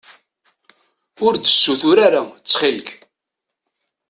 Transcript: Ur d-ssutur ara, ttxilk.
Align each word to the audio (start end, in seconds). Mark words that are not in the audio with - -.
Ur 1.25 1.33
d-ssutur 1.35 1.97
ara, 2.07 2.21
ttxilk. 2.39 2.89